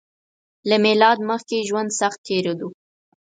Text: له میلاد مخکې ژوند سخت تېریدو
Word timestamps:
له 0.69 0.75
میلاد 0.85 1.19
مخکې 1.29 1.57
ژوند 1.69 1.89
سخت 1.99 2.19
تېریدو 2.27 2.69